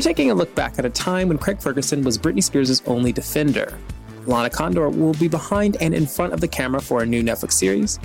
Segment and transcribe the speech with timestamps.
[0.00, 3.12] We're taking a look back at a time when Craig Ferguson was Britney Spears' only
[3.12, 3.78] defender.
[4.24, 7.52] Lana Condor will be behind and in front of the camera for a new Netflix
[7.52, 8.00] series.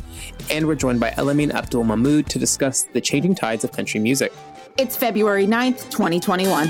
[0.51, 4.33] And we're joined by Elamin Abdelmahmoud to discuss the changing tides of country music.
[4.77, 6.67] It's February 9th, 2021.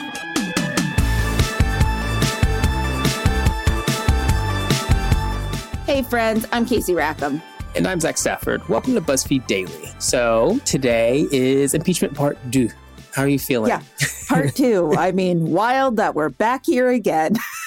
[5.88, 7.42] Hey, friends, I'm Casey Rackham.
[7.76, 8.70] And I'm Zach Stafford.
[8.70, 9.90] Welcome to BuzzFeed Daily.
[9.98, 12.76] So today is impeachment part two.
[13.16, 13.70] How are you feeling?
[13.70, 13.82] Yeah,
[14.28, 14.94] part two.
[14.98, 17.36] I mean, wild that we're back here again.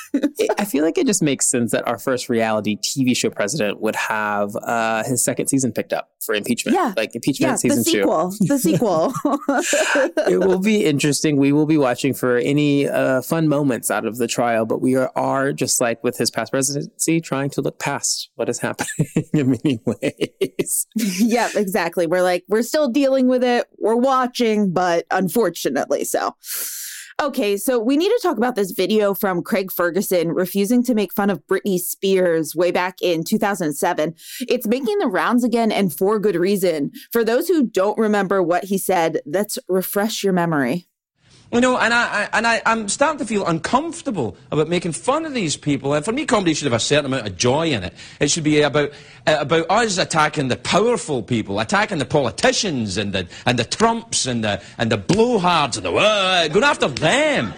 [0.59, 3.97] I feel like it just makes sense that our first reality TV show president would
[3.97, 6.75] have uh, his second season picked up for impeachment.
[6.75, 6.93] Yeah.
[6.97, 8.33] Like impeachment yeah, season the sequel.
[8.33, 8.47] two.
[8.47, 9.13] The sequel.
[10.31, 11.37] it will be interesting.
[11.37, 14.95] We will be watching for any uh, fun moments out of the trial, but we
[14.97, 19.07] are, are, just like with his past presidency, trying to look past what is happening
[19.33, 20.87] in many ways.
[20.97, 22.07] yeah, exactly.
[22.07, 23.67] We're like, we're still dealing with it.
[23.79, 26.35] We're watching, but unfortunately so.
[27.21, 31.13] Okay, so we need to talk about this video from Craig Ferguson refusing to make
[31.13, 34.15] fun of Britney Spears way back in 2007.
[34.43, 36.93] It's making the rounds again and for good reason.
[37.11, 40.87] For those who don't remember what he said, let's refresh your memory.
[41.51, 45.25] You know, and I, I and I, I'm starting to feel uncomfortable about making fun
[45.25, 45.95] of these people.
[45.95, 47.95] And for me, comedy should have a certain amount of joy in it.
[48.21, 48.91] It should be about
[49.27, 54.27] uh, about us attacking the powerful people, attacking the politicians and the and the Trumps
[54.27, 57.55] and the and the blowhards and the uh, going after them.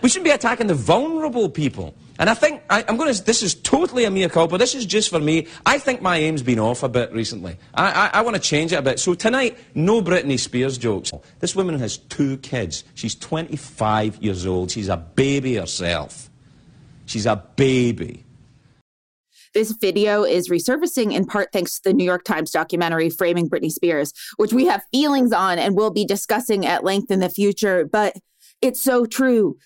[0.00, 1.94] We shouldn't be attacking the vulnerable people.
[2.18, 3.22] And I think I, am going to.
[3.22, 4.58] This is totally a mea culpa.
[4.58, 5.46] This is just for me.
[5.64, 7.56] I think my aim's been off a bit recently.
[7.74, 8.98] I, I, I want to change it a bit.
[8.98, 11.12] So tonight, no Britney Spears jokes.
[11.40, 12.84] This woman has two kids.
[12.94, 14.70] She's 25 years old.
[14.70, 16.30] She's a baby herself.
[17.04, 18.24] She's a baby.
[19.54, 23.70] This video is resurfacing in part thanks to the New York Times documentary Framing Britney
[23.70, 27.86] Spears, which we have feelings on and will be discussing at length in the future.
[27.90, 28.16] But
[28.60, 29.56] it's so true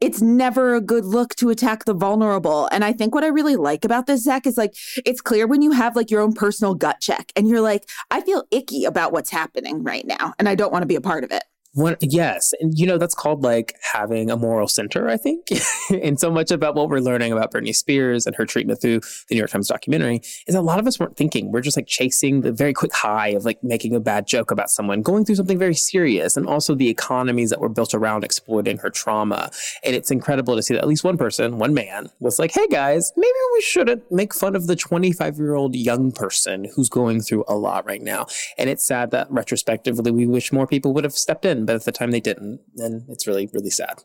[0.00, 2.68] it's never a good look to attack the vulnerable.
[2.72, 5.62] And I think what I really like about this, Zach, is like it's clear when
[5.62, 9.12] you have like your own personal gut check and you're like, I feel icky about
[9.12, 11.44] what's happening right now and I don't want to be a part of it.
[11.76, 12.54] When, yes.
[12.58, 15.48] And, you know, that's called like having a moral center, I think.
[15.90, 19.34] and so much about what we're learning about Britney Spears and her treatment through the
[19.34, 21.52] New York Times documentary is a lot of us weren't thinking.
[21.52, 24.70] We're just like chasing the very quick high of like making a bad joke about
[24.70, 28.78] someone, going through something very serious, and also the economies that were built around exploiting
[28.78, 29.50] her trauma.
[29.84, 32.68] And it's incredible to see that at least one person, one man, was like, hey
[32.68, 37.20] guys, maybe we shouldn't make fun of the 25 year old young person who's going
[37.20, 38.26] through a lot right now.
[38.56, 41.84] And it's sad that retrospectively we wish more people would have stepped in but at
[41.84, 44.04] the time they didn't, and it's really, really sad.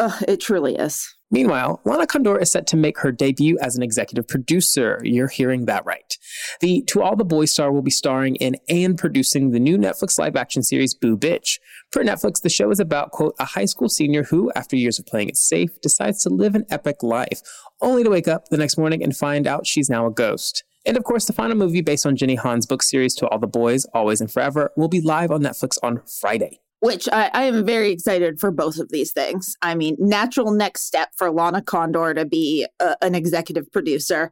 [0.00, 1.12] Oh, it truly is.
[1.30, 5.00] Meanwhile, Lana Condor is set to make her debut as an executive producer.
[5.02, 6.16] You're hearing that right.
[6.60, 10.18] The To All the Boys star will be starring in and producing the new Netflix
[10.18, 11.58] live action series Boo Bitch.
[11.90, 15.06] For Netflix, the show is about, quote, a high school senior who, after years of
[15.06, 17.42] playing it safe, decides to live an epic life,
[17.80, 20.62] only to wake up the next morning and find out she's now a ghost.
[20.86, 23.48] And of course, the final movie based on Jenny Han's book series To All the
[23.48, 27.64] Boys, Always and Forever, will be live on Netflix on Friday which I, I, am
[27.64, 29.56] very excited for both of these things.
[29.62, 34.30] I mean, natural next step for Lana Condor to be a, an executive producer.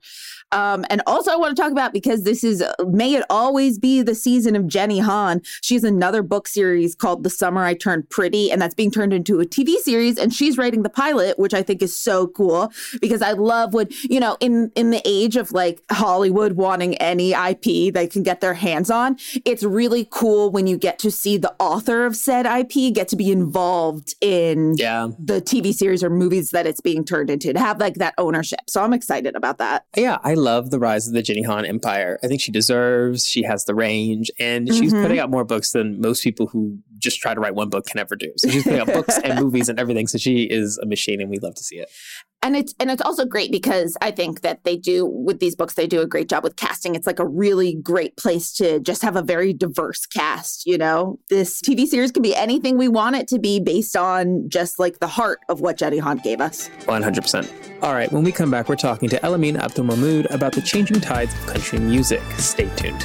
[0.52, 4.02] Um, and also, I want to talk about because this is May It Always Be
[4.02, 5.42] the Season of Jenny Han.
[5.62, 9.12] She has another book series called The Summer I Turned Pretty, and that's being turned
[9.12, 10.16] into a TV series.
[10.16, 13.92] And she's writing the pilot, which I think is so cool because I love what,
[14.04, 18.40] you know, in, in the age of like Hollywood wanting any IP they can get
[18.40, 22.35] their hands on, it's really cool when you get to see the author of said
[22.36, 25.08] said IP get to be involved in yeah.
[25.18, 28.60] the TV series or movies that it's being turned into to have like that ownership.
[28.68, 29.84] So I'm excited about that.
[29.96, 32.18] Yeah, I love the rise of the Jenny Han empire.
[32.22, 35.02] I think she deserves, she has the range, and she's mm-hmm.
[35.02, 37.98] putting out more books than most people who just try to write one book can
[38.00, 38.32] ever do.
[38.36, 40.06] So she's putting out books and movies and everything.
[40.06, 41.90] So she is a machine and we love to see it
[42.46, 45.74] and it's and it's also great because I think that they do with these books
[45.74, 46.94] they do a great job with casting.
[46.94, 51.18] It's like a really great place to just have a very diverse cast, you know.
[51.28, 55.00] This TV series can be anything we want it to be based on just like
[55.00, 56.68] the heart of what Jenny Han gave us.
[56.80, 57.82] 100%.
[57.82, 61.34] All right, when we come back we're talking to Elamin Abdelmahmoud about the changing tides
[61.34, 62.22] of country music.
[62.38, 63.04] Stay tuned.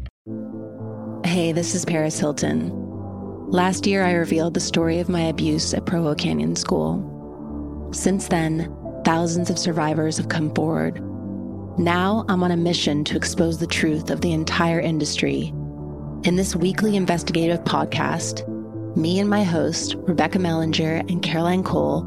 [1.31, 2.71] Hey, this is Paris Hilton.
[3.49, 7.89] Last year, I revealed the story of my abuse at Provo Canyon School.
[7.93, 8.75] Since then,
[9.05, 11.01] thousands of survivors have come forward.
[11.79, 15.53] Now, I'm on a mission to expose the truth of the entire industry.
[16.25, 18.45] In this weekly investigative podcast,
[18.97, 22.01] me and my host, Rebecca Mellinger and Caroline Cole,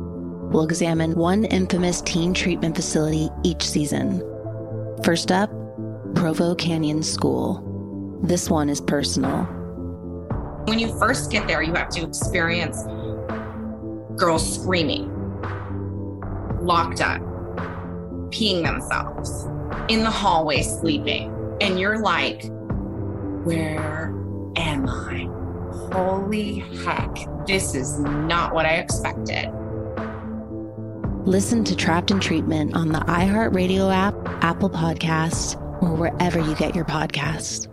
[0.52, 4.22] will examine one infamous teen treatment facility each season.
[5.02, 5.48] First up,
[6.14, 7.70] Provo Canyon School.
[8.22, 9.44] This one is personal.
[10.66, 12.82] When you first get there, you have to experience
[14.16, 15.10] girls screaming,
[16.60, 17.20] locked up,
[18.30, 19.46] peeing themselves,
[19.88, 21.30] in the hallway sleeping.
[21.60, 22.44] And you're like,
[23.44, 24.14] where
[24.56, 25.28] am I?
[25.92, 27.14] Holy heck,
[27.46, 29.52] this is not what I expected.
[31.26, 34.14] Listen to Trapped in Treatment on the iHeartRadio app,
[34.44, 37.68] Apple Podcasts, or wherever you get your podcasts.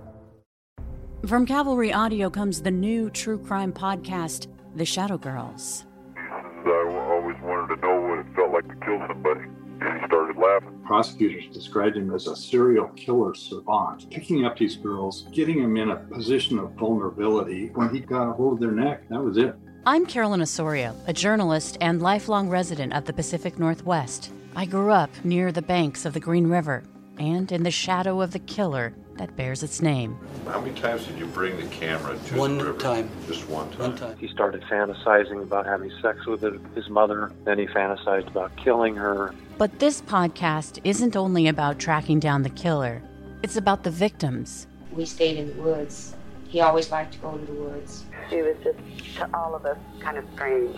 [1.27, 5.85] From Cavalry Audio comes the new true crime podcast, The Shadow Girls.
[6.17, 9.41] I always wanted to know what it felt like to kill somebody.
[9.81, 10.81] And he started laughing.
[10.83, 15.91] Prosecutors described him as a serial killer savant, picking up these girls, getting them in
[15.91, 17.67] a position of vulnerability.
[17.75, 19.55] When he got a hold of their neck, that was it.
[19.85, 24.31] I'm Carolyn Osorio, a journalist and lifelong resident of the Pacific Northwest.
[24.55, 26.83] I grew up near the banks of the Green River
[27.19, 30.17] and in the shadow of the killer that bears its name.
[30.47, 32.79] How many times did you bring the camera to one the river?
[32.79, 33.07] time.
[33.27, 33.79] Just one time.
[33.79, 34.17] One time.
[34.17, 36.41] He started fantasizing about having sex with
[36.73, 37.31] his mother.
[37.45, 39.35] Then he fantasized about killing her.
[39.59, 43.03] But this podcast isn't only about tracking down the killer,
[43.43, 44.65] it's about the victims.
[44.91, 46.15] We stayed in the woods.
[46.47, 48.03] He always liked to go to the woods.
[48.31, 48.79] She was just,
[49.17, 50.77] to all of us, kind of strange.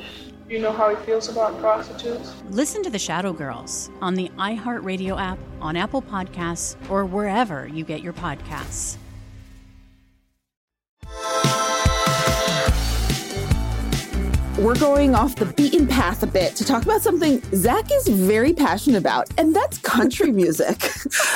[0.49, 2.33] You know how he feels about prostitutes?
[2.49, 7.85] Listen to The Shadow Girls on the iHeartRadio app, on Apple Podcasts, or wherever you
[7.85, 8.97] get your podcasts.
[14.63, 18.53] We're going off the beaten path a bit to talk about something Zach is very
[18.53, 20.81] passionate about, and that's country music.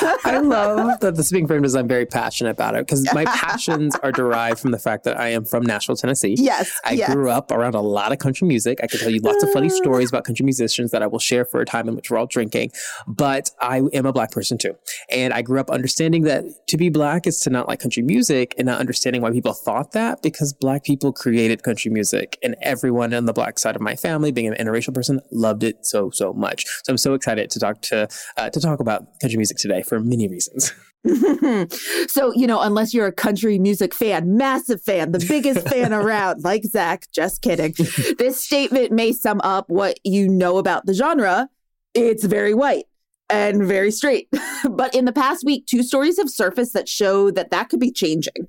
[0.24, 3.94] I love that this being framed as I'm very passionate about it because my passions
[3.96, 6.36] are derived from the fact that I am from Nashville, Tennessee.
[6.38, 6.72] Yes.
[6.86, 7.12] I yes.
[7.12, 8.78] grew up around a lot of country music.
[8.82, 9.72] I could tell you lots of funny mm.
[9.72, 12.26] stories about country musicians that I will share for a time in which we're all
[12.26, 12.72] drinking.
[13.06, 14.74] But I am a black person too.
[15.10, 18.54] And I grew up understanding that to be black is to not like country music
[18.56, 23.17] and not understanding why people thought that because black people created country music and everyone
[23.18, 26.32] on the black side of my family, being an interracial person, loved it so, so
[26.32, 26.64] much.
[26.84, 30.00] So I'm so excited to talk to, uh, to talk about country music today for
[30.00, 30.72] many reasons.
[32.08, 36.42] so, you know, unless you're a country music fan, massive fan, the biggest fan around,
[36.42, 37.74] like Zach, just kidding.
[38.18, 41.48] this statement may sum up what you know about the genre.
[41.94, 42.86] It's very white
[43.30, 44.28] and very straight.
[44.70, 47.92] but in the past week, two stories have surfaced that show that that could be
[47.92, 48.48] changing.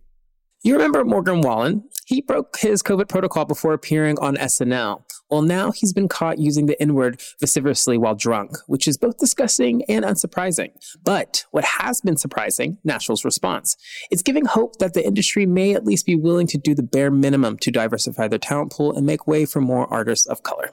[0.61, 1.85] You remember Morgan Wallen?
[2.05, 5.03] He broke his COVID protocol before appearing on SNL.
[5.29, 9.19] Well, now he's been caught using the N word vociferously while drunk, which is both
[9.19, 10.71] disgusting and unsurprising.
[11.01, 13.77] But what has been surprising, Nashville's response.
[14.11, 17.11] It's giving hope that the industry may at least be willing to do the bare
[17.11, 20.71] minimum to diversify their talent pool and make way for more artists of color.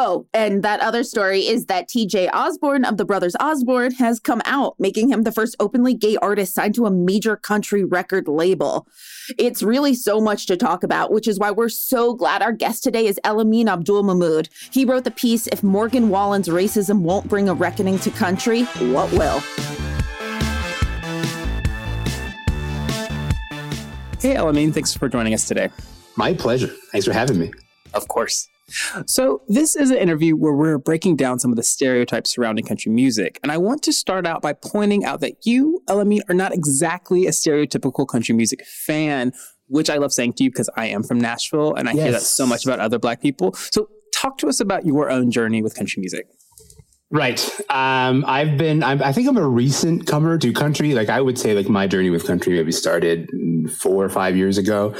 [0.00, 4.40] Oh, and that other story is that TJ Osborne of the Brothers Osborne has come
[4.44, 8.86] out, making him the first openly gay artist signed to a major country record label.
[9.38, 12.84] It's really so much to talk about, which is why we're so glad our guest
[12.84, 14.48] today is Elamin Abdelmahmoud.
[14.72, 19.10] He wrote the piece, If Morgan Wallen's Racism Won't Bring a Reckoning to Country, What
[19.10, 19.40] Will?
[24.20, 25.70] Hey, Elamin, thanks for joining us today.
[26.14, 26.72] My pleasure.
[26.92, 27.50] Thanks for having me.
[27.94, 28.48] Of course.
[29.06, 32.92] So, this is an interview where we're breaking down some of the stereotypes surrounding country
[32.92, 33.38] music.
[33.42, 37.26] And I want to start out by pointing out that you, Elamin, are not exactly
[37.26, 39.32] a stereotypical country music fan,
[39.68, 42.02] which I love saying to you because I am from Nashville and I yes.
[42.02, 43.54] hear that so much about other Black people.
[43.54, 46.26] So, talk to us about your own journey with country music.
[47.10, 47.42] Right.
[47.70, 50.92] Um, I've been, I'm, I think I'm a recent comer to country.
[50.92, 53.30] Like I would say like my journey with country maybe started
[53.80, 54.94] four or five years ago.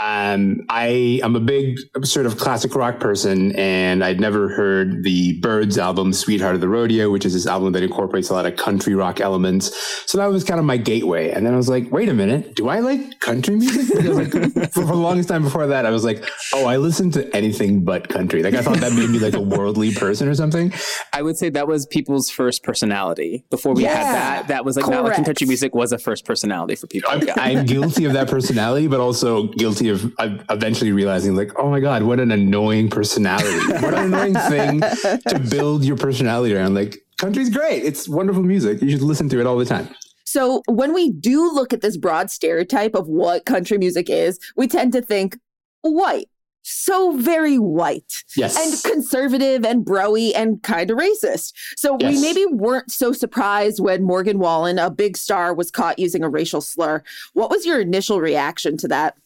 [0.00, 5.40] Um, I am a big sort of classic rock person, and I'd never heard the
[5.40, 8.54] Byrds album, Sweetheart of the Rodeo, which is this album that incorporates a lot of
[8.54, 9.76] country rock elements.
[10.06, 11.30] So that was kind of my gateway.
[11.30, 13.96] And then I was like, wait a minute, do I like country music?
[13.96, 16.24] Because like for, for the longest time before that, I was like,
[16.54, 18.44] oh, I listen to anything but country.
[18.44, 20.72] Like I thought that made me like a worldly person or something.
[21.12, 23.44] I would say that was people's first personality.
[23.50, 26.24] Before we yeah, had that, that was like not liking country music was a first
[26.24, 27.10] personality for people.
[27.10, 31.70] I'm, I'm guilty of that personality, but also guilty guilty of, eventually realizing, like, oh
[31.70, 33.72] my god, what an annoying personality!
[33.82, 36.74] what an annoying thing to build your personality around.
[36.74, 38.80] Like, country's great; it's wonderful music.
[38.82, 39.88] You should listen to it all the time.
[40.24, 44.68] So when we do look at this broad stereotype of what country music is, we
[44.68, 45.38] tend to think
[45.80, 46.28] white.
[46.62, 48.24] So very white.
[48.36, 48.58] Yes.
[48.58, 51.54] And conservative and broy and kind of racist.
[51.78, 56.22] So we maybe weren't so surprised when Morgan Wallen, a big star, was caught using
[56.22, 57.02] a racial slur.
[57.32, 59.16] What was your initial reaction to that?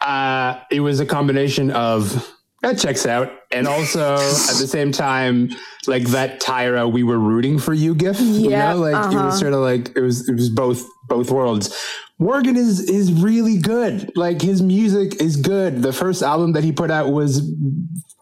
[0.00, 2.30] Uh, it was a combination of
[2.62, 5.50] that checks out, and also at the same time,
[5.86, 8.18] like that Tyra, we were rooting for you gif.
[8.20, 9.26] you Yeah, know, like it uh-huh.
[9.26, 11.76] was sort of like it was it was both both worlds.
[12.18, 14.10] Morgan is is really good.
[14.16, 15.82] Like his music is good.
[15.82, 17.42] The first album that he put out was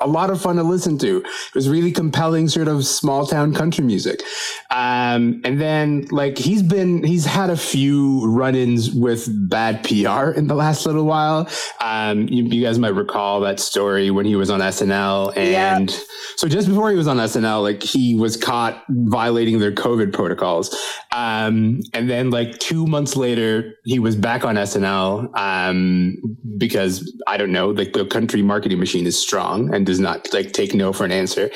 [0.03, 1.19] a lot of fun to listen to.
[1.19, 4.23] It was really compelling, sort of small town country music.
[4.71, 10.49] Um, and then like he's been he's had a few run-ins with bad PR in
[10.49, 11.49] the last little while.
[11.81, 15.91] Um, you, you guys might recall that story when he was on SNL, and
[16.37, 20.77] so just before he was on SNL, like he was caught violating their COVID protocols.
[21.13, 26.17] Um, and then like two months later, he was back on SNL um,
[26.59, 30.53] because I don't know, like the country marketing machine is strong and does not like
[30.53, 31.51] take no for an answer.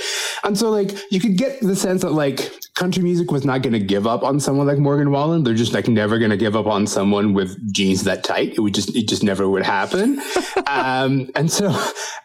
[0.45, 3.73] And so like you could get the sense that like country music was not going
[3.73, 5.43] to give up on someone like Morgan Wallen.
[5.43, 8.52] They're just like never going to give up on someone with jeans that tight.
[8.52, 10.21] It would just it just never would happen.
[10.66, 11.75] um, and so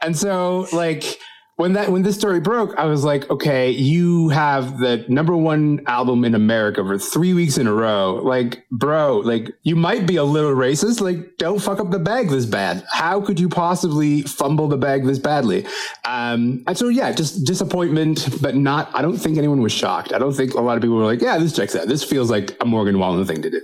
[0.01, 1.17] and so like
[1.61, 5.81] when that when this story broke, I was like, okay, you have the number one
[5.85, 8.15] album in America for three weeks in a row.
[8.15, 11.01] Like, bro, like you might be a little racist.
[11.01, 12.83] Like, don't fuck up the bag this bad.
[12.91, 15.67] How could you possibly fumble the bag this badly?
[16.03, 18.89] Um, and so yeah, just disappointment, but not.
[18.95, 20.13] I don't think anyone was shocked.
[20.13, 21.87] I don't think a lot of people were like, yeah, this checks out.
[21.87, 23.61] This feels like a Morgan Wallen thing to do.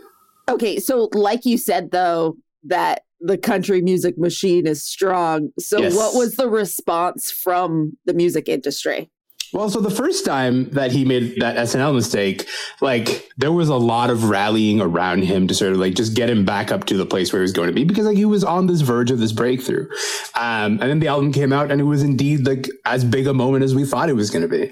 [0.47, 5.49] Okay, so like you said though, that the country music machine is strong.
[5.59, 5.95] So Yes.
[5.95, 9.09] what was the response from the music industry?
[9.53, 12.49] Well, so the first time that he made that SNL mistake,
[12.81, 16.29] like there was a lot of rallying around him to sort of like just get
[16.29, 18.25] him back up to the place where he was going to be because like he
[18.25, 19.87] was on this verge of this breakthrough.
[20.35, 23.33] Um, and then the album came out and it was indeed like as big a
[23.33, 24.69] moment as we thought it was going to be.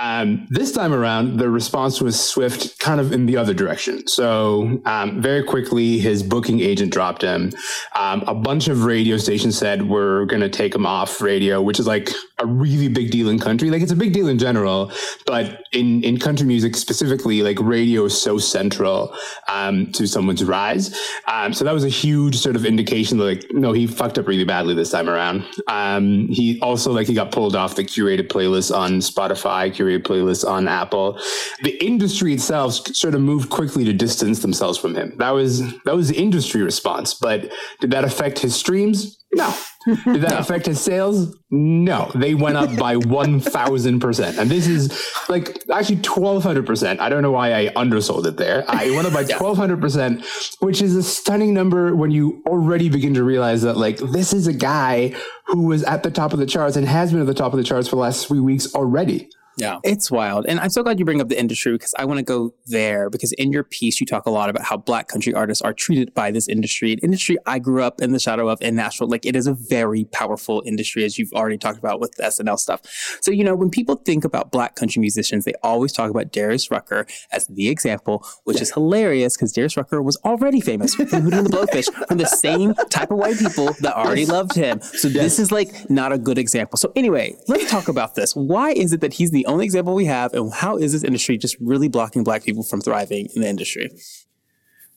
[0.00, 4.06] Um, this time around, the response was swift, kind of in the other direction.
[4.06, 7.52] So um, very quickly, his booking agent dropped him.
[7.96, 11.80] Um, a bunch of radio stations said we're going to take him off radio, which
[11.80, 13.70] is like a really big deal in country.
[13.70, 14.92] Like it's a big deal in general,
[15.26, 19.14] but in in country music specifically, like radio is so central
[19.48, 20.96] um, to someone's rise.
[21.26, 24.28] Um, so that was a huge sort of indication that like no, he fucked up
[24.28, 25.44] really badly this time around.
[25.66, 30.48] Um, he also like he got pulled off the curated playlist on Spotify, curated playlist
[30.48, 31.20] on Apple.
[31.62, 35.14] The industry itself sort of moved quickly to distance themselves from him.
[35.18, 37.14] That was that was the industry response.
[37.14, 39.18] But did that affect his streams?
[39.32, 39.54] No.
[39.86, 41.36] Did that affect his sales?
[41.50, 42.10] No.
[42.14, 44.38] They went up by 1000%.
[44.38, 46.98] And this is like actually 1200%.
[46.98, 48.64] I don't know why I undersold it there.
[48.68, 50.24] I went up by 1200%,
[50.60, 54.46] which is a stunning number when you already begin to realize that like this is
[54.46, 55.14] a guy
[55.46, 57.58] who was at the top of the charts and has been at the top of
[57.58, 59.28] the charts for the last three weeks already.
[59.58, 59.80] Yeah.
[59.82, 60.46] It's wild.
[60.46, 63.10] And I'm so glad you bring up the industry because I want to go there
[63.10, 66.14] because in your piece, you talk a lot about how black country artists are treated
[66.14, 69.08] by this industry, an industry I grew up in the shadow of in Nashville.
[69.08, 72.58] Like it is a very powerful industry, as you've already talked about with the SNL
[72.58, 72.80] stuff.
[73.20, 76.70] So, you know, when people think about black country musicians, they always talk about Darius
[76.70, 81.38] Rucker as the example, which is hilarious because Darius Rucker was already famous from Hootie
[81.38, 84.80] and the Blowfish from the same type of white people that already loved him.
[84.80, 86.76] So this is like not a good example.
[86.76, 88.36] So anyway, let's talk about this.
[88.36, 91.38] Why is it that he's the only example we have, and how is this industry
[91.38, 93.90] just really blocking black people from thriving in the industry?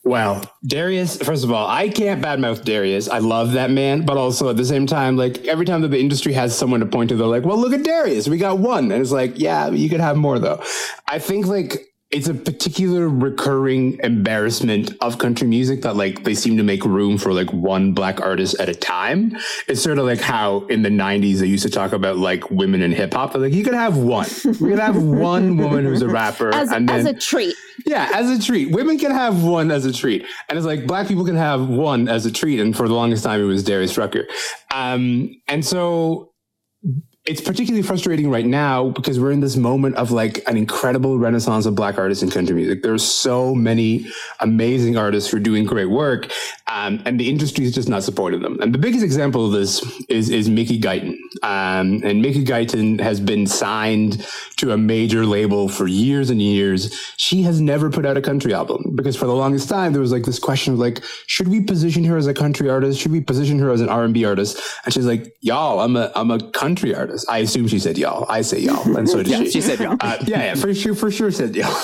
[0.03, 3.07] Well, Darius, first of all, I can't badmouth Darius.
[3.07, 5.99] I love that man, but also at the same time, like every time that the
[5.99, 8.27] industry has someone to point to, they're like, well, look at Darius.
[8.27, 8.91] We got one.
[8.91, 10.63] And it's like, yeah, you could have more though.
[11.07, 16.57] I think like it's a particular recurring embarrassment of country music that like they seem
[16.57, 19.37] to make room for like one black artist at a time.
[19.69, 22.81] It's sort of like how in the 90s they used to talk about like women
[22.81, 23.31] in hip hop.
[23.31, 24.27] They're like, you could have one.
[24.43, 26.53] We could have one woman who's a rapper.
[26.53, 27.55] As, and as a treat.
[27.85, 28.71] yeah, as a treat.
[28.71, 30.25] Women can have one as a treat.
[30.49, 32.59] And it's like black people can have one as a treat.
[32.59, 34.27] And for the longest time, it was Darius Rucker.
[34.73, 36.30] Um, and so
[37.25, 41.67] it's particularly frustrating right now because we're in this moment of like an incredible renaissance
[41.67, 42.81] of black artists in country music.
[42.81, 44.07] There's so many
[44.39, 46.31] amazing artists who are doing great work,
[46.65, 48.59] um, and the industry is just not supporting them.
[48.59, 51.15] And the biggest example of this is is Mickey Guyton.
[51.43, 54.25] Um, and Mickey Guyton has been signed
[54.57, 56.91] to a major label for years and years.
[57.17, 60.11] She has never put out a country album because for the longest time there was
[60.11, 62.99] like this question of like, should we position her as a country artist?
[62.99, 64.59] Should we position her as an R and B artist?
[64.85, 68.25] And she's like, y'all, I'm a I'm a country artist I assume she said y'all.
[68.29, 69.51] I say y'all, and so did yeah, she.
[69.51, 69.97] She said y'all.
[69.99, 71.75] Uh, yeah, yeah, for sure, for sure said y'all.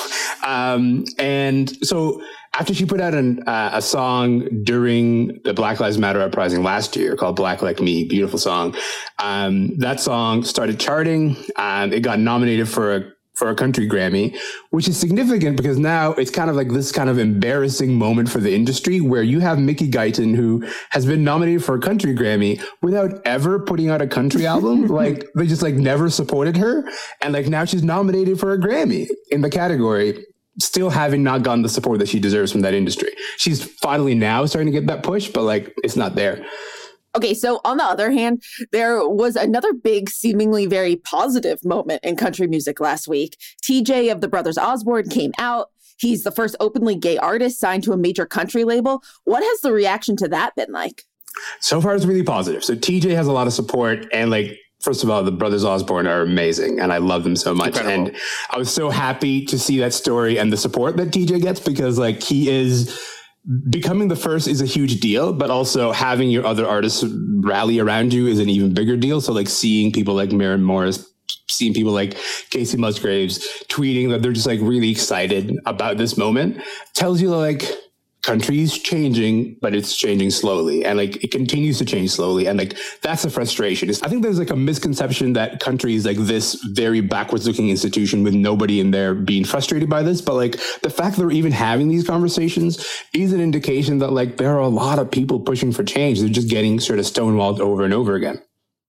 [0.43, 2.21] Um, and so
[2.53, 6.95] after she put out an, uh, a song during the Black Lives Matter uprising last
[6.95, 8.75] year called "Black Like Me," beautiful song.
[9.19, 11.37] Um, that song started charting.
[11.55, 14.35] Um, it got nominated for a for a country Grammy,
[14.71, 18.39] which is significant because now it's kind of like this kind of embarrassing moment for
[18.39, 22.59] the industry where you have Mickey Guyton, who has been nominated for a country Grammy
[22.81, 24.87] without ever putting out a country album.
[24.87, 26.83] like they just like never supported her.
[27.21, 30.25] And like now she's nominated for a Grammy in the category.
[30.59, 33.11] Still having not gotten the support that she deserves from that industry.
[33.37, 36.43] She's finally now starting to get that push, but like it's not there.
[37.17, 42.15] Okay, so on the other hand, there was another big, seemingly very positive moment in
[42.15, 43.37] country music last week.
[43.63, 45.71] TJ of the Brothers Osborne came out.
[45.97, 49.01] He's the first openly gay artist signed to a major country label.
[49.23, 51.05] What has the reaction to that been like?
[51.59, 52.63] So far, it's really positive.
[52.63, 56.05] So TJ has a lot of support, and like first of all, the brothers Osborne
[56.05, 57.77] are amazing and I love them so much.
[57.77, 58.09] Incredible.
[58.09, 58.17] And
[58.51, 61.97] I was so happy to see that story and the support that TJ gets because
[61.97, 62.95] like he is
[63.69, 67.03] becoming the first is a huge deal, but also having your other artists
[67.39, 69.21] rally around you is an even bigger deal.
[69.21, 71.09] So like seeing people like Maren Morris,
[71.49, 72.15] seeing people like
[72.49, 73.39] Kacey Musgraves
[73.69, 76.61] tweeting that they're just like really excited about this moment
[76.93, 77.63] tells you like
[78.27, 80.83] country is changing, but it's changing slowly.
[80.83, 82.45] And like it continues to change slowly.
[82.45, 83.89] And like that's a frustration.
[83.89, 88.23] I think there's like a misconception that country is like this very backwards looking institution
[88.23, 90.19] with nobody in there being frustrated by this.
[90.21, 94.35] But like the fact that we're even having these conversations is an indication that like
[94.35, 96.19] there are a lot of people pushing for change.
[96.19, 98.41] They're just getting sort of stonewalled over and over again.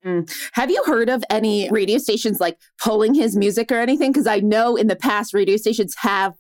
[0.05, 0.29] Mm.
[0.55, 4.11] Have you heard of any radio stations like pulling his music or anything?
[4.11, 6.35] Because I know in the past radio stations have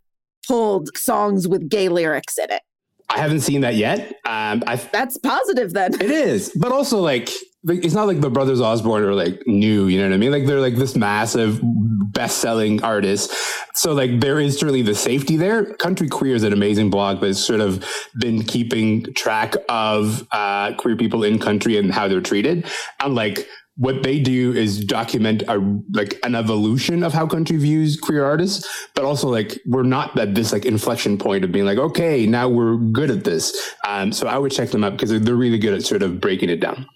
[0.49, 2.63] pulled songs with gay lyrics in it.
[3.11, 4.01] I haven't seen that yet.
[4.25, 5.95] Um, I that's positive then.
[5.95, 7.31] It is, but also like,
[7.65, 9.87] like it's not like the brothers Osborne are like new.
[9.87, 10.31] You know what I mean?
[10.31, 13.33] Like they're like this massive, best-selling artist.
[13.75, 15.75] So like there is certainly the safety there.
[15.77, 17.85] Country Queer is an amazing blog that's sort of
[18.21, 22.67] been keeping track of uh, queer people in country and how they're treated.
[23.01, 25.59] And like what they do is document a
[25.93, 30.35] like an evolution of how country views queer artists, but also like we're not at
[30.35, 33.75] this like inflection point of being like, okay, now we're good at this.
[33.87, 36.51] Um, so I would check them out because they're really good at sort of breaking
[36.51, 36.87] it down.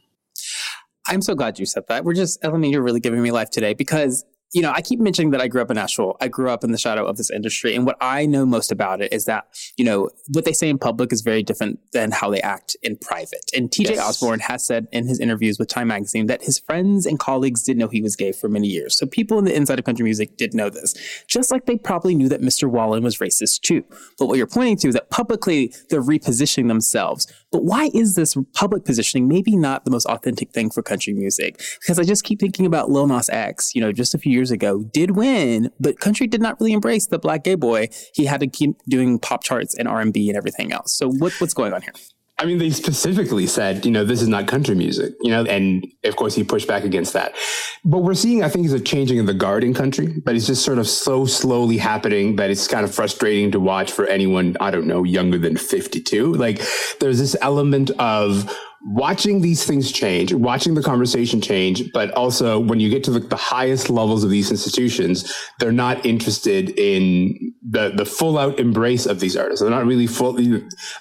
[1.06, 2.04] I'm so glad you said that.
[2.04, 5.00] We're just, I mean, you're really giving me life today because you know, I keep
[5.00, 6.16] mentioning that I grew up in Nashville.
[6.20, 7.74] I grew up in the shadow of this industry.
[7.74, 9.46] And what I know most about it is that,
[9.78, 12.96] you know, what they say in public is very different than how they act in
[12.96, 13.50] private.
[13.56, 14.08] And TJ yes.
[14.08, 17.78] Osborne has said in his interviews with Time Magazine that his friends and colleagues did
[17.78, 18.96] know he was gay for many years.
[18.96, 20.94] So people in the inside of country music did know this,
[21.26, 22.68] just like they probably knew that Mr.
[22.68, 23.84] Wallen was racist too.
[24.18, 27.26] But what you're pointing to is that publicly they're repositioning themselves.
[27.50, 31.62] But why is this public positioning maybe not the most authentic thing for country music?
[31.80, 34.41] Because I just keep thinking about Lil Nas X, you know, just a few years
[34.42, 37.88] years ago did win, but country did not really embrace the black gay boy.
[38.14, 40.96] He had to keep doing pop charts and R and everything else.
[40.96, 41.92] So what, what's going on here?
[42.38, 45.86] I mean, they specifically said, you know, this is not country music, you know, and
[46.02, 47.36] of course he pushed back against that.
[47.84, 50.46] But we're seeing, I think, is a changing in the guard in country, but it's
[50.48, 54.56] just sort of so slowly happening that it's kind of frustrating to watch for anyone,
[54.58, 56.34] I don't know, younger than 52.
[56.34, 56.60] Like
[56.98, 58.52] there's this element of
[58.84, 63.20] watching these things change, watching the conversation change, but also when you get to the,
[63.20, 69.06] the, highest levels of these institutions, they're not interested in the the full out embrace
[69.06, 69.60] of these artists.
[69.60, 70.36] They're not really full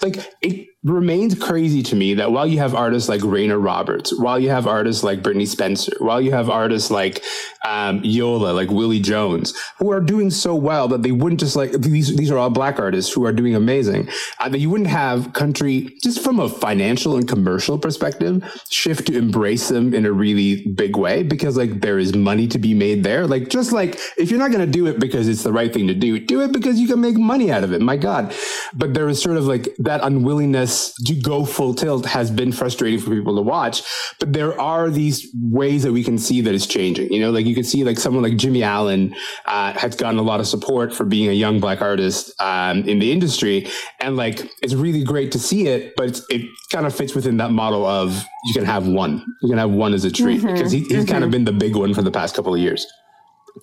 [0.02, 4.40] like it remains crazy to me that while you have artists like Reyna Roberts, while
[4.40, 7.24] you have artists like Brittney Spencer, while you have artists like
[7.64, 11.72] um, Yola, like Willie Jones, who are doing so well that they wouldn't just like
[11.74, 12.16] these.
[12.16, 14.10] These are all black artists who are doing amazing.
[14.40, 19.16] Uh, that you wouldn't have country just from a financial and commercial perspective shift to
[19.16, 23.04] embrace them in a really big way because like there is money to be made
[23.04, 23.28] there.
[23.28, 25.86] Like just like if you're not going to do it because it's the right thing
[25.88, 27.82] to do, do it because you can make money out of it.
[27.82, 28.34] My God,
[28.74, 33.00] but there is sort of like that unwillingness this go full tilt has been frustrating
[33.00, 33.84] for people to watch.
[34.20, 37.12] But there are these ways that we can see that it's changing.
[37.12, 39.14] You know, like you can see like someone like Jimmy Allen
[39.46, 43.00] uh, has gotten a lot of support for being a young black artist um, in
[43.00, 43.68] the industry,
[44.00, 45.94] and like it's really great to see it.
[45.96, 49.58] But it kind of fits within that model of you can have one, you can
[49.58, 51.34] have one as a treat Mhm, because he, he's kind of mhm.
[51.34, 52.86] been the big one for the past couple of years.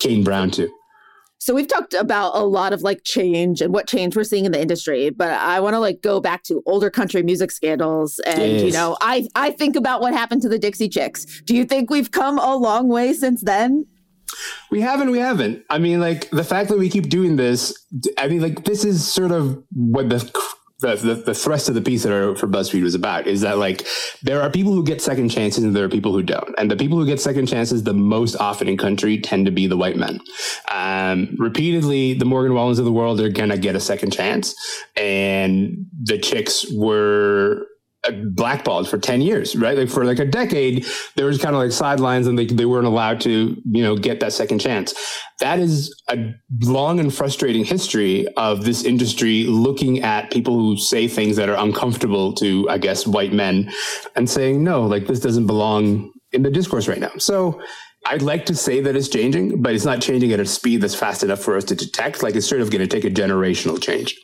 [0.01, 0.71] Kane Brown too.
[1.38, 4.53] So we've talked about a lot of like change and what change we're seeing in
[4.53, 8.61] the industry, but I want to like go back to older country music scandals and
[8.61, 11.42] you know, I I think about what happened to the Dixie Chicks.
[11.44, 13.87] Do you think we've come a long way since then?
[14.70, 15.11] We haven't.
[15.11, 15.64] We haven't.
[15.70, 17.74] I mean, like the fact that we keep doing this.
[18.18, 20.18] I mean, like this is sort of what the
[20.80, 23.58] the, the, the thrust of the piece that are for BuzzFeed was about is that
[23.58, 23.86] like
[24.22, 26.76] there are people who get second chances and there are people who don't, and the
[26.76, 29.96] people who get second chances the most often in country tend to be the white
[29.96, 30.20] men.
[30.68, 34.54] Um, repeatedly, the Morgan Wallens of the world are gonna get a second chance,
[34.96, 37.66] and the chicks were
[38.06, 39.76] Uh, blackballed for 10 years, right?
[39.76, 42.87] Like for like a decade, there was kind of like sidelines and they, they weren't
[42.87, 44.94] allowed to, you know, get that second chance.
[45.40, 51.08] That is a long and frustrating history of this industry looking at people who say
[51.08, 53.68] things that are uncomfortable to, I guess, white men
[54.14, 57.12] and saying, no, like this doesn't belong in the discourse right now.
[57.18, 57.61] So
[58.06, 60.94] I'd like to say that it's changing, but it's not changing at a speed that's
[60.94, 62.22] fast enough for us to detect.
[62.22, 64.16] Like it's sort of going to take a generational change.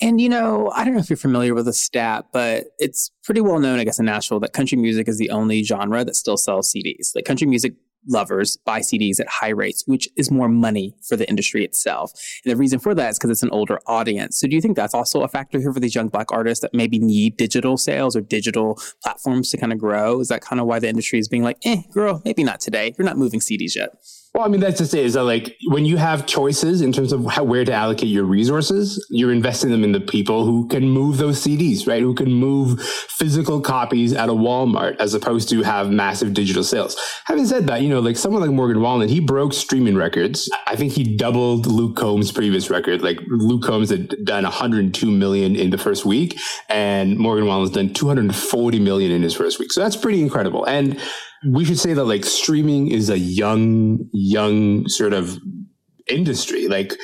[0.00, 3.40] And you know, I don't know if you're familiar with the stat, but it's pretty
[3.40, 6.36] well known, I guess, in Nashville that country music is the only genre that still
[6.36, 7.14] sells CDs.
[7.14, 7.74] Like country music
[8.08, 12.12] lovers buy CDs at high rates, which is more money for the industry itself.
[12.44, 14.38] And the reason for that is because it's an older audience.
[14.38, 16.74] So do you think that's also a factor here for these young black artists that
[16.74, 20.20] maybe need digital sales or digital platforms to kind of grow?
[20.20, 22.94] Is that kind of why the industry is being like, eh, girl, maybe not today.
[22.96, 23.92] You're not moving CDs yet.
[24.32, 25.06] Well, I mean, that's just say it.
[25.06, 28.24] Is that like when you have choices in terms of how, where to allocate your
[28.24, 32.00] resources, you're investing them in the people who can move those CDs, right?
[32.00, 36.96] Who can move physical copies at a Walmart as opposed to have massive digital sales.
[37.24, 40.48] Having said that, you know, like someone like Morgan Wallen, he broke streaming records.
[40.68, 43.02] I think he doubled Luke Combs' previous record.
[43.02, 46.38] Like Luke Combs had done 102 million in the first week,
[46.68, 49.72] and Morgan Wallen's done 240 million in his first week.
[49.72, 50.64] So that's pretty incredible.
[50.66, 51.00] And
[51.46, 55.38] we should say that like streaming is a young, young sort of
[56.10, 56.68] industry.
[56.68, 56.94] Like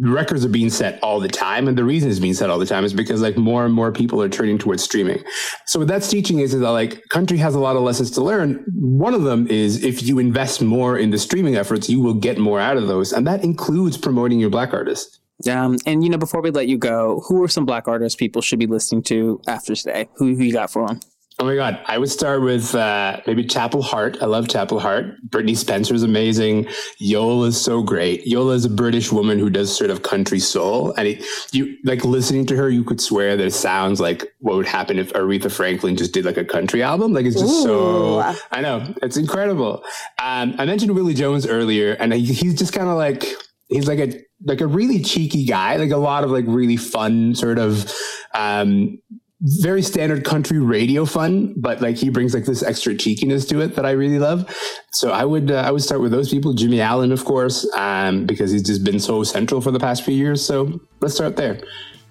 [0.00, 1.68] records are being set all the time.
[1.68, 3.92] And the reason it's being set all the time is because like more and more
[3.92, 5.22] people are turning towards streaming.
[5.66, 8.22] So what that's teaching is, is that like country has a lot of lessons to
[8.22, 8.64] learn.
[8.74, 12.38] One of them is if you invest more in the streaming efforts, you will get
[12.38, 13.12] more out of those.
[13.12, 15.20] And that includes promoting your black artists.
[15.50, 18.40] Um, and you know, before we let you go, who are some black artists people
[18.40, 20.08] should be listening to after today?
[20.16, 21.00] Who, who you got for them?
[21.38, 21.78] Oh my God.
[21.84, 24.16] I would start with uh, maybe Chapel Hart.
[24.22, 25.16] I love Chapel Hart.
[25.28, 26.66] Brittney Spencer is amazing.
[26.98, 28.26] Yola is so great.
[28.26, 30.94] Yola is a British woman who does sort of country soul.
[30.96, 34.56] And it, you like listening to her, you could swear that it sounds like what
[34.56, 37.12] would happen if Aretha Franklin just did like a country album.
[37.12, 38.20] Like it's just so,
[38.50, 39.84] I know, it's incredible.
[40.18, 43.26] Um, I mentioned Willie Jones earlier, and he, he's just kind of like,
[43.68, 47.34] he's like a, like a really cheeky guy, like a lot of like really fun
[47.34, 47.92] sort of,
[48.32, 48.98] um,
[49.40, 53.74] very standard country radio fun, but like he brings like this extra cheekiness to it
[53.76, 54.48] that I really love.
[54.92, 56.54] So I would uh, I would start with those people.
[56.54, 60.14] Jimmy Allen, of course, um, because he's just been so central for the past few
[60.14, 60.44] years.
[60.44, 61.60] So let's start there.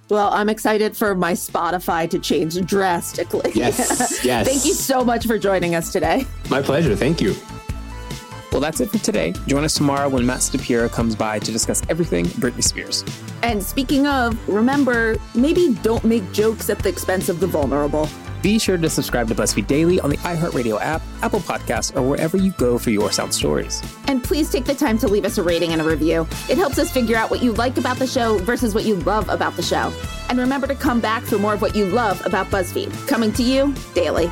[0.10, 3.52] Well, I'm excited for my Spotify to change drastically.
[3.56, 4.48] Yes, yes.
[4.48, 6.26] Thank you so much for joining us today.
[6.50, 6.96] My pleasure.
[6.96, 7.36] Thank you.
[8.56, 9.34] Well, that's it for today.
[9.48, 13.04] Join us tomorrow when Matt Stopera comes by to discuss everything Britney Spears.
[13.44, 18.08] And speaking of, remember, maybe don't make jokes at the expense of the vulnerable.
[18.42, 22.38] Be sure to subscribe to BuzzFeed Daily on the iHeartRadio app, Apple Podcasts, or wherever
[22.38, 23.82] you go for your sound stories.
[24.08, 26.26] And please take the time to leave us a rating and a review.
[26.48, 29.28] It helps us figure out what you like about the show versus what you love
[29.28, 29.92] about the show.
[30.30, 33.44] And remember to come back for more of what you love about BuzzFeed, coming to
[33.44, 34.32] you daily.